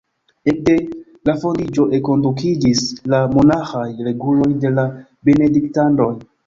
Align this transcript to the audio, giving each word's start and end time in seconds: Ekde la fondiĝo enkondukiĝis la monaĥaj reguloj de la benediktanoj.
Ekde 0.51 0.77
la 1.29 1.35
fondiĝo 1.43 1.85
enkondukiĝis 1.97 2.83
la 3.15 3.21
monaĥaj 3.37 3.87
reguloj 4.09 4.53
de 4.67 4.77
la 4.81 4.91
benediktanoj. 5.31 6.15